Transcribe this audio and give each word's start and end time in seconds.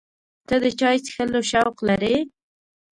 ته 0.47 0.55
د 0.63 0.65
چای 0.79 0.97
څښلو 1.05 1.41
شوق 1.51 1.77
لرې؟ 1.87 2.15